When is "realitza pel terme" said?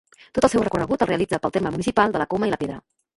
1.11-1.73